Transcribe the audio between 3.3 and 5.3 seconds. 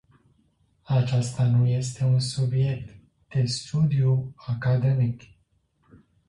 studiu academic.